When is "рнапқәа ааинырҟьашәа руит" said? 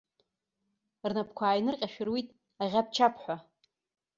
1.09-2.29